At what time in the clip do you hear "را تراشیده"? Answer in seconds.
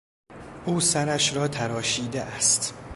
1.35-2.21